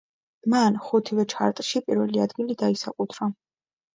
[0.53, 3.29] მან ხუთივე ჩარტში პირველი ადგილი დაისაკუთრა.